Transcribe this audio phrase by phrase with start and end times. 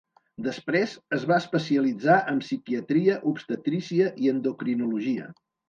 [0.45, 5.33] Després es va especialitzar en psiquiatria, obstetrícia i endocrinologia.